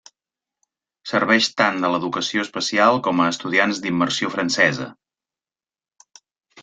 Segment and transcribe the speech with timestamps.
[1.09, 4.89] Serveix tant a l'educació especial com a estudiants d'immersió francesa.